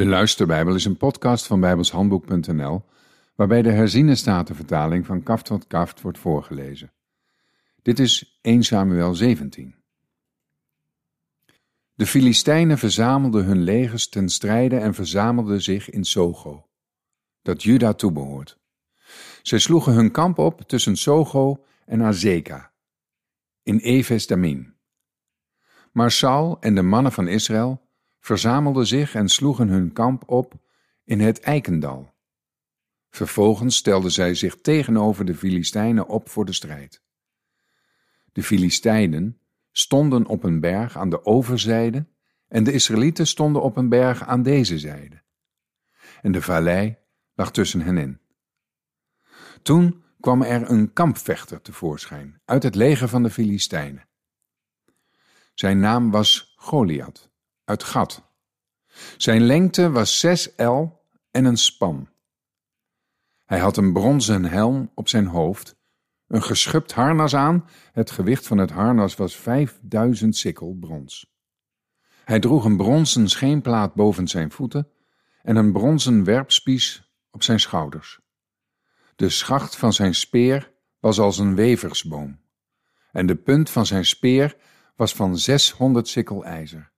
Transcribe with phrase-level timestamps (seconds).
[0.00, 2.84] De Luisterbijbel is een podcast van bijbelshandboek.nl
[3.34, 6.92] waarbij de herziene statenvertaling van kaft tot kaft wordt voorgelezen.
[7.82, 9.74] Dit is 1 Samuel 17.
[11.94, 16.66] De Filistijnen verzamelden hun legers ten strijde en verzamelden zich in Sogo,
[17.42, 18.58] dat Juda toebehoort.
[19.42, 22.72] Zij sloegen hun kamp op tussen Sogo en Azeka,
[23.62, 24.74] in Damin.
[25.92, 27.88] Maar Saul en de mannen van Israël
[28.20, 30.54] verzamelden zich en sloegen hun kamp op
[31.04, 32.14] in het Eikendal.
[33.10, 37.02] Vervolgens stelden zij zich tegenover de Filistijnen op voor de strijd.
[38.32, 39.40] De Filistijnen
[39.72, 42.06] stonden op een berg aan de overzijde
[42.48, 45.22] en de Israëlieten stonden op een berg aan deze zijde.
[46.22, 46.96] En de vallei
[47.34, 48.20] lag tussen hen in.
[49.62, 54.08] Toen kwam er een kampvechter tevoorschijn uit het leger van de Filistijnen.
[55.54, 57.29] Zijn naam was Goliath
[57.70, 58.22] uit Gat.
[59.16, 62.08] Zijn lengte was zes el en een span.
[63.44, 65.76] Hij had een bronzen helm op zijn hoofd,
[66.26, 71.32] een geschupt harnas aan, het gewicht van het harnas was vijfduizend sikkel brons.
[72.24, 74.88] Hij droeg een bronzen scheenplaat boven zijn voeten
[75.42, 78.20] en een bronzen werpspies op zijn schouders.
[79.16, 82.40] De schacht van zijn speer was als een weversboom,
[83.12, 84.56] en de punt van zijn speer
[84.96, 86.90] was van zeshonderd sikkel ijzer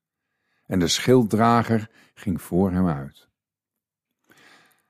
[0.72, 3.28] en de schilddrager ging voor hem uit.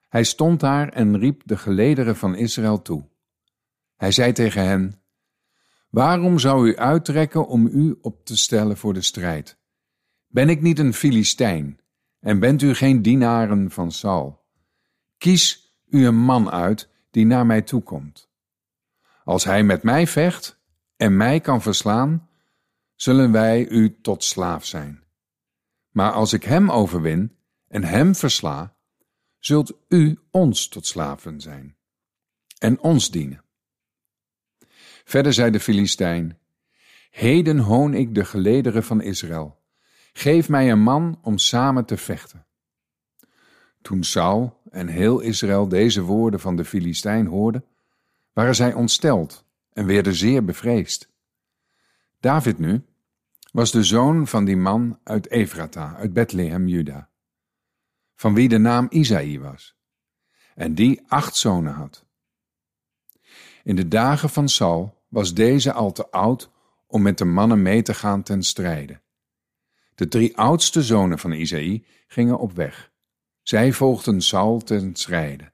[0.09, 3.09] Hij stond daar en riep de gelederen van Israël toe.
[3.97, 5.03] Hij zei tegen hen:
[5.91, 9.59] Waarom zou u uittrekken om u op te stellen voor de strijd?
[10.27, 11.81] Ben ik niet een Filistijn
[12.21, 14.45] en bent u geen dienaren van Saul?
[15.19, 18.31] Kies u een man uit die naar mij toekomt.
[19.25, 20.61] Als hij met mij vecht
[20.97, 22.29] en mij kan verslaan,
[22.95, 25.02] zullen wij u tot slaaf zijn.
[25.93, 27.37] Maar als ik hem overwin
[27.69, 28.77] en hem versla,
[29.39, 31.77] zult u ons tot slaven zijn
[32.59, 33.45] en ons dienen.
[35.05, 36.39] Verder zei de Filistijn:
[37.11, 39.61] Heden hoon ik de gelederen van Israël.
[40.13, 42.47] Geef mij een man om samen te vechten.
[43.83, 47.65] Toen Saul en heel Israël deze woorden van de Filistijn hoorden,
[48.33, 51.11] waren zij ontsteld en werden zeer bevreesd.
[52.21, 52.85] David nu,
[53.53, 57.11] was de zoon van die man uit Efrata, uit Bethlehem, Juda,
[58.15, 59.77] van wie de naam Isaïe was,
[60.55, 62.07] en die acht zonen had.
[63.63, 66.51] In de dagen van Saul was deze al te oud
[66.87, 69.01] om met de mannen mee te gaan ten strijde.
[69.95, 72.93] De drie oudste zonen van Isaïe gingen op weg.
[73.43, 75.53] Zij volgden Saul ten strijde.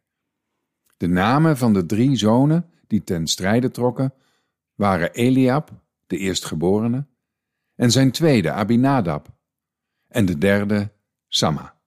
[0.97, 4.15] De namen van de drie zonen die ten strijde trokken
[4.75, 5.71] waren Eliab,
[6.07, 7.07] de eerstgeborene,
[7.79, 9.29] en zijn tweede Abinadab
[10.09, 10.93] en de derde
[11.29, 11.81] Samma.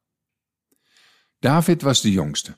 [1.40, 2.58] David was de jongste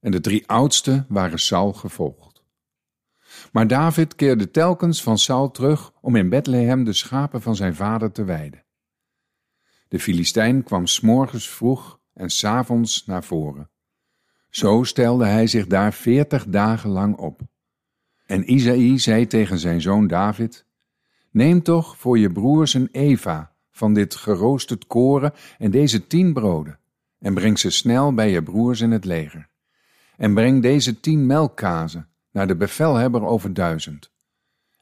[0.00, 2.42] en de drie oudste waren Saul gevolgd.
[3.52, 8.12] Maar David keerde telkens van Saul terug om in Bethlehem de schapen van zijn vader
[8.12, 8.64] te weiden.
[9.88, 13.70] De Filistijn kwam s'morgens vroeg en s'avonds naar voren.
[14.50, 17.40] Zo stelde hij zich daar veertig dagen lang op.
[18.26, 20.66] En Isaïe zei tegen zijn zoon David:
[21.38, 26.78] Neem toch voor je broers een Eva van dit geroosterd koren en deze tien broden,
[27.18, 29.48] en breng ze snel bij je broers in het leger.
[30.16, 34.10] En breng deze tien melkkazen naar de bevelhebber over duizend.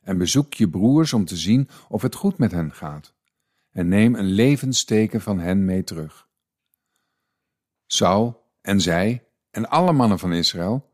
[0.02, 3.14] En bezoek je broers om te zien of het goed met hen gaat.
[3.72, 6.28] En neem een levensteken van hen mee terug.
[7.86, 10.90] Saul en zij en alle mannen van Israël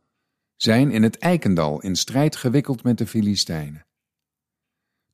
[0.57, 3.87] zijn in het Eikendal in strijd gewikkeld met de Filistijnen.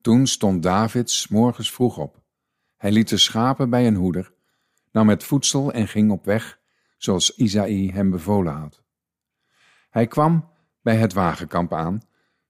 [0.08, 2.22] Toen stond David morgens vroeg op.
[2.76, 4.32] Hij liet de schapen bij een hoeder,
[4.92, 6.58] nam het voedsel en ging op weg,
[6.96, 8.82] zoals Isaïe hem bevolen had.
[9.90, 10.48] Hij kwam
[10.82, 12.02] bij het wagenkamp aan.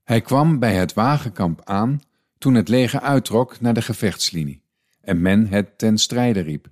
[0.04, 2.00] Hij kwam bij het wagenkamp aan
[2.38, 4.62] toen het leger uittrok naar de gevechtslinie
[5.00, 6.70] en men het ten strijde riep.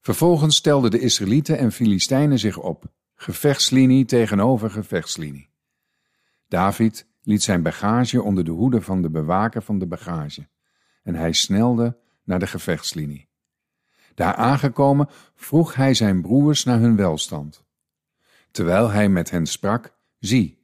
[0.00, 2.84] Vervolgens stelden de Israëlieten en Filistijnen zich op,
[3.14, 5.48] gevechtslinie tegenover gevechtslinie.
[6.48, 10.48] David liet zijn bagage onder de hoede van de bewaker van de bagage
[11.04, 13.28] en hij snelde naar de gevechtslinie.
[14.14, 17.64] Daar aangekomen vroeg hij zijn broers naar hun welstand.
[18.50, 20.62] Terwijl hij met hen sprak, zie,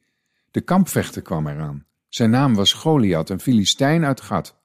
[0.51, 1.85] de kampvechter kwam eraan.
[2.07, 4.59] Zijn naam was Goliath, een Filistijn uit Gat,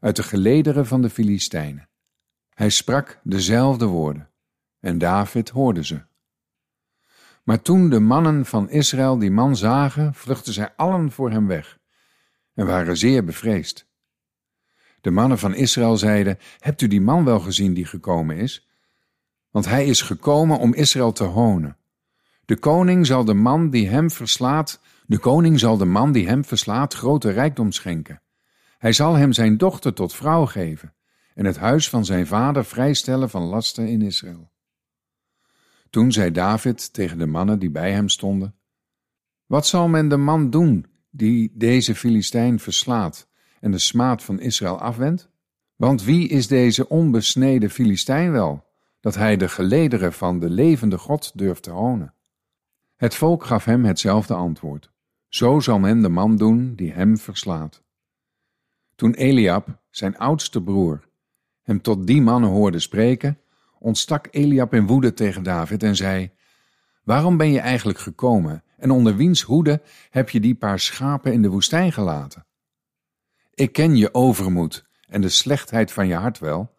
[0.00, 1.88] uit de gelederen van de Filistijnen.
[2.54, 4.30] Hij sprak dezelfde woorden,
[4.80, 6.02] en David hoorde ze.
[7.42, 11.78] Maar toen de mannen van Israël die man zagen, vluchtten zij allen voor hem weg
[12.54, 13.90] en waren zeer bevreesd.
[15.00, 18.70] De mannen van Israël zeiden: Hebt u die man wel gezien die gekomen is?
[19.52, 21.76] want hij is gekomen om Israël te honen.
[22.44, 26.44] De koning zal de man die hem verslaat, de koning zal de man die hem
[26.44, 28.22] verslaat grote rijkdom schenken.
[28.78, 30.94] Hij zal hem zijn dochter tot vrouw geven
[31.34, 34.51] en het huis van zijn vader vrijstellen van lasten in Israël.
[35.92, 38.54] Toen zei David tegen de mannen die bij hem stonden:
[39.46, 43.28] Wat zal men de man doen die deze Filistijn verslaat
[43.60, 45.30] en de smaad van Israël afwendt?
[45.76, 48.64] Want wie is deze onbesneden Filistijn wel,
[49.00, 52.14] dat hij de gelederen van de levende God durft te honen?
[52.96, 54.90] Het volk gaf hem hetzelfde antwoord.
[55.28, 57.82] Zo zal men de man doen die hem verslaat.
[58.94, 61.08] Toen Eliab, zijn oudste broer,
[61.62, 63.41] hem tot die mannen hoorde spreken,
[63.82, 66.30] ontstak Eliab in woede tegen David en zei:
[67.02, 71.42] Waarom ben je eigenlijk gekomen en onder wiens hoede heb je die paar schapen in
[71.42, 72.46] de woestijn gelaten?
[73.54, 76.74] Ik ken je overmoed en de slechtheid van je hart wel,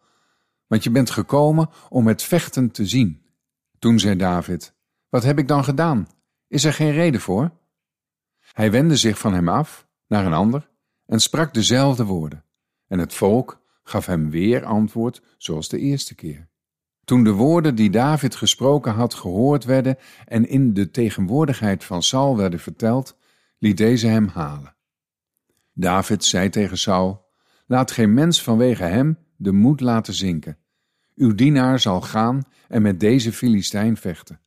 [0.66, 3.22] want je bent gekomen om het vechten te zien.
[3.78, 4.74] Toen zei David:
[5.08, 6.08] Wat heb ik dan gedaan?
[6.48, 7.50] Is er geen reden voor?
[8.52, 10.68] Hij wendde zich van hem af naar een ander
[11.06, 12.44] en sprak dezelfde woorden.
[12.88, 16.48] En het volk gaf hem weer antwoord zoals de eerste keer.
[17.04, 22.36] Toen de woorden die David gesproken had gehoord werden en in de tegenwoordigheid van Saul
[22.36, 23.16] werden verteld,
[23.58, 24.76] liet deze hem halen.
[25.72, 27.26] David zei tegen Saul:
[27.66, 30.58] Laat geen mens vanwege hem de moed laten zinken.
[31.14, 34.40] Uw dienaar zal gaan en met deze Filistijn vechten.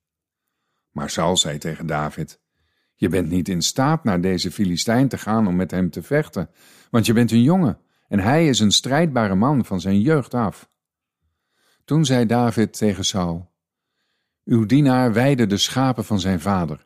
[0.92, 2.39] Maar Saul zei tegen David:
[2.95, 6.50] Je bent niet in staat naar deze Filistijn te gaan om met hem te vechten,
[6.89, 10.69] want je bent een jongen en hij is een strijdbare man van zijn jeugd af.
[11.88, 13.51] Toen zei David tegen Saul:
[14.44, 16.86] Uw dienaar weide de schapen van zijn vader.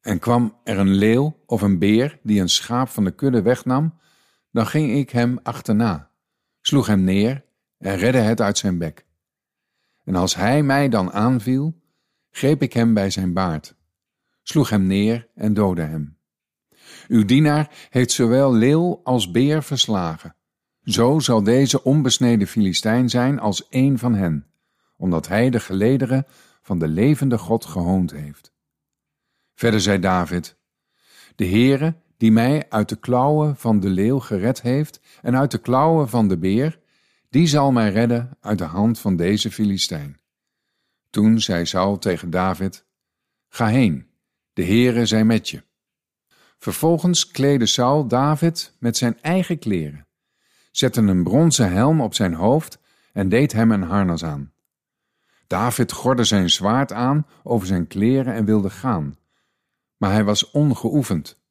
[0.00, 3.98] En kwam er een leeuw of een beer die een schaap van de kudde wegnam,
[4.50, 6.10] dan ging ik hem achterna,
[6.60, 7.44] sloeg hem neer
[7.78, 9.06] en redde het uit zijn bek.
[10.04, 11.80] En als hij mij dan aanviel,
[12.30, 13.74] greep ik hem bij zijn baard,
[14.42, 16.18] sloeg hem neer en doodde hem.
[17.08, 20.35] Uw dienaar heeft zowel leeuw als beer verslagen.
[20.86, 24.46] Zo zal deze onbesneden Filistijn zijn als een van hen,
[24.96, 26.26] omdat hij de gelederen
[26.62, 28.52] van de levende God gehoond heeft.
[29.54, 30.56] Verder zei David,
[31.34, 35.58] de Heere, die mij uit de klauwen van de leeuw gered heeft en uit de
[35.58, 36.78] klauwen van de beer,
[37.30, 40.20] die zal mij redden uit de hand van deze Filistijn.
[41.10, 42.84] Toen zei Saul tegen David,
[43.48, 44.06] Ga heen,
[44.52, 45.62] de Heere zij met je.
[46.58, 50.05] Vervolgens kleedde Saul David met zijn eigen kleren,
[50.76, 52.78] zette een bronzen helm op zijn hoofd
[53.12, 54.52] en deed hem een harnas aan.
[55.46, 59.18] David gordde zijn zwaard aan over zijn kleren en wilde gaan,
[59.96, 61.42] maar hij was ongeoefend.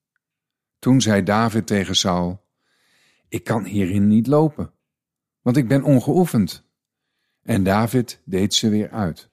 [0.79, 2.45] Toen zei David tegen Saul:
[3.27, 4.71] Ik kan hierin niet lopen,
[5.41, 6.63] want ik ben ongeoefend.
[7.41, 9.29] En David deed ze weer uit.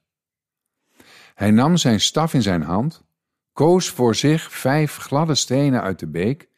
[1.35, 3.05] Hij nam zijn staf in zijn hand,
[3.53, 6.49] koos voor zich vijf gladde stenen uit de beek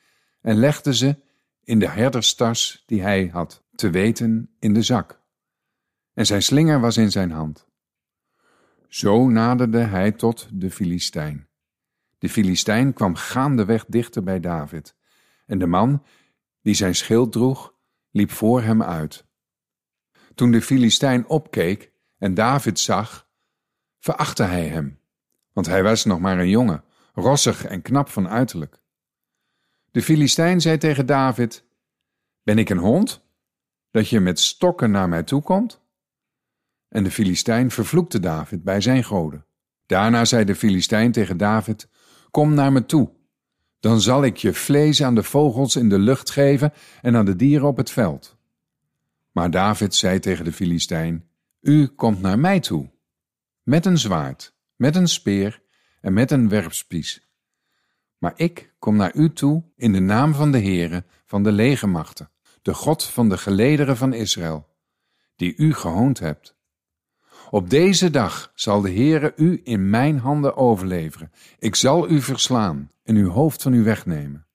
[0.40, 1.22] en legde ze
[1.64, 5.22] in de herderstas die hij had, te weten in de zak.
[6.14, 7.69] En zijn slinger was in zijn hand.
[8.88, 11.49] Zo naderde hij tot de Filistijn.
[12.19, 14.96] De Filistijn kwam gaandeweg dichter bij David,
[15.46, 16.02] en de man
[16.62, 17.75] die zijn schild droeg,
[18.10, 19.26] liep voor hem uit.
[20.34, 23.28] Toen de Filistijn opkeek en David zag,
[23.98, 25.00] verachtte hij hem,
[25.53, 26.84] want hij was nog maar een jongen,
[27.15, 28.82] rossig en knap van uiterlijk.
[29.94, 31.65] De Filistijn zei tegen David:
[32.43, 33.22] Ben ik een hond,
[33.91, 35.81] dat je met stokken naar mij toe komt?
[36.89, 39.46] En de Filistijn vervloekte David bij zijn goden.
[39.86, 41.89] Daarna zei de Filistijn tegen David:
[42.31, 43.10] Kom naar me toe,
[43.81, 46.72] dan zal ik je vlees aan de vogels in de lucht geven
[47.03, 48.36] en aan de dieren op het veld.
[49.32, 51.29] Maar David zei tegen de Filistijn:
[51.60, 52.91] U komt naar mij toe,
[53.63, 55.63] met een zwaard, met een speer
[56.01, 57.33] en met een werpspies.
[58.24, 62.31] Maar ik kom naar u toe in de naam van de Heere van de legermachten,
[62.62, 64.66] de God van de gelederen van Israël,
[65.36, 66.56] die u gehoond hebt.
[67.50, 71.32] Op deze dag zal de Heere u in mijn handen overleveren.
[71.58, 74.46] Ik zal u verslaan en uw hoofd van u wegnemen.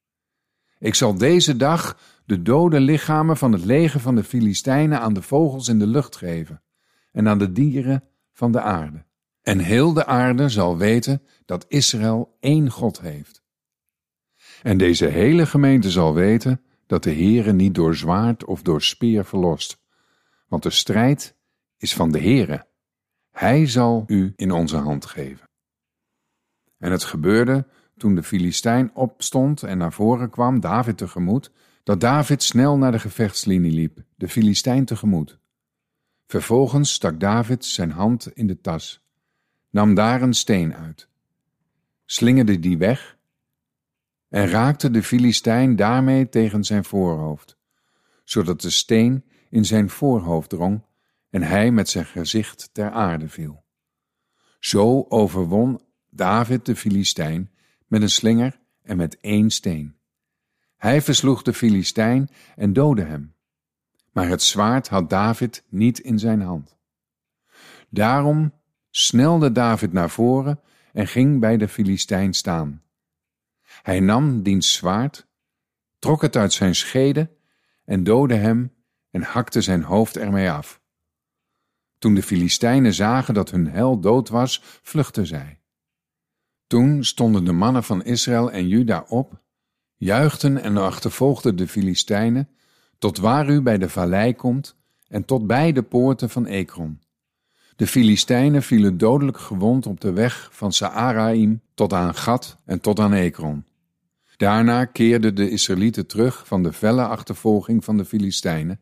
[0.79, 5.21] Ik zal deze dag de dode lichamen van het leger van de Filistijnen aan de
[5.21, 6.61] vogels in de lucht geven
[7.11, 9.05] en aan de dieren van de aarde.
[9.41, 13.47] En heel de aarde zal weten dat Israël één God heeft.
[14.63, 19.25] En deze hele gemeente zal weten dat de Heere niet door zwaard of door speer
[19.25, 19.81] verlost,
[20.47, 21.35] want de strijd
[21.77, 22.67] is van de Heere.
[23.31, 25.49] Hij zal u in onze hand geven.
[26.77, 31.51] En het gebeurde toen de Filistijn opstond en naar voren kwam David tegemoet,
[31.83, 35.39] dat David snel naar de gevechtslinie liep, de Filistijn tegemoet.
[36.27, 39.05] Vervolgens stak David zijn hand in de tas,
[39.69, 41.07] nam daar een steen uit,
[42.05, 43.17] slingerde die weg
[44.29, 47.57] en raakte de Filistijn daarmee tegen zijn voorhoofd,
[48.23, 50.85] zodat de steen in zijn voorhoofd drong
[51.29, 53.63] en hij met zijn gezicht ter aarde viel.
[54.59, 57.51] Zo overwon David de Filistijn
[57.87, 59.95] met een slinger en met één steen.
[60.77, 63.33] Hij versloeg de Filistijn en doodde hem.
[64.11, 66.77] Maar het zwaard had David niet in zijn hand.
[67.89, 68.53] Daarom
[68.89, 70.59] snelde David naar voren
[70.93, 72.81] en ging bij de Filistijn staan.
[73.81, 75.27] Hij nam diens zwaard,
[75.99, 77.29] trok het uit zijn schede
[77.85, 78.73] en doodde hem
[79.11, 80.81] en hakte zijn hoofd ermee af.
[81.97, 85.59] Toen de Filistijnen zagen dat hun hel dood was, vluchtten zij.
[86.67, 89.41] Toen stonden de mannen van Israël en Juda op,
[89.95, 92.49] juichten en achtervolgden de Filistijnen,
[92.97, 94.75] tot waar u bij de vallei komt
[95.07, 97.01] en tot bij de poorten van Ekron.
[97.75, 102.99] De Filistijnen vielen dodelijk gewond op de weg van Saaraim tot aan Gat en tot
[102.99, 103.65] aan Ekron.
[104.39, 108.79] Daarna keerden de Israëlieten terug van de felle achtervolging van de Filistijnen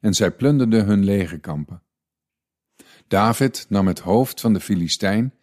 [0.00, 1.82] en zij plunderden hun legerkampen.
[3.08, 5.34] David nam het hoofd van de Filistijn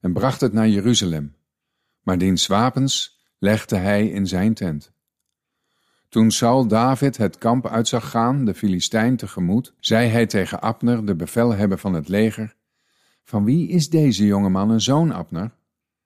[0.00, 1.36] en bracht het naar Jeruzalem,
[2.02, 4.92] maar diens wapens legde hij in zijn tent.
[6.08, 11.06] Toen Saul David het kamp uit zag gaan, de Filistijn tegemoet, zei hij tegen Abner,
[11.06, 12.56] de bevelhebber van het leger,
[13.24, 15.54] Van wie is deze jongeman een zoon, Abner?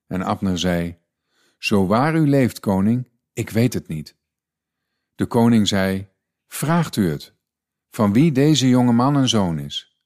[0.06, 0.98] En Abner zei,
[1.58, 4.16] Zo waar u leeft, koning, ik weet het niet.
[5.14, 6.08] De koning zei,
[6.46, 7.34] Vraagt u het,
[7.90, 10.00] van wie deze jongeman een zoon is.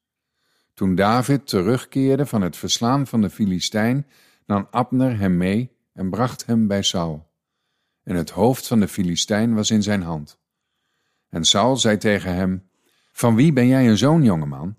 [0.74, 4.06] Toen David terugkeerde van het verslaan van de Filistijn,
[4.46, 7.30] nam Abner hem mee en bracht hem bij Saul.
[8.02, 10.38] En het hoofd van de Filistijn was in zijn hand.
[11.28, 12.68] En Saul zei tegen hem,
[13.12, 14.76] Van wie ben jij een zoon, jongeman?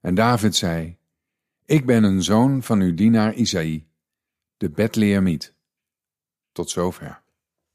[0.00, 0.98] En David zei,
[1.64, 3.86] Ik ben een zoon van uw dienaar Isaï,
[4.56, 5.54] de Betleemiet.
[6.60, 7.22] Tot zover.